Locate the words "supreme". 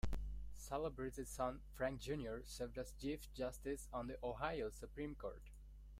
4.71-5.13